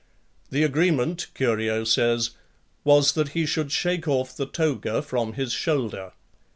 The 0.49 0.63
agreement, 0.63 1.27
Curio 1.35 1.83
says, 1.83 2.31
was 2.83 3.11
that 3.13 3.29
he 3.37 3.45
should 3.45 3.71
shake 3.71 4.07
off 4.07 4.35
the 4.35 4.47
toga 4.47 5.03
from 5.03 5.33
his 5.33 5.53
shoulder. 5.53 6.13